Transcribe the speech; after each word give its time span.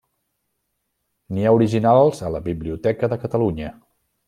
N'hi 1.35 1.45
ha 1.45 1.51
originals 1.57 2.23
a 2.29 2.33
la 2.37 2.41
Biblioteca 2.49 3.11
de 3.13 3.21
Catalunya. 3.27 3.73